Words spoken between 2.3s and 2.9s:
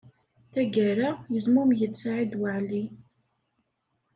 Waɛli.